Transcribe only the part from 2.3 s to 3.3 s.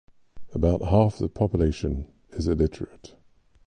is illiterate.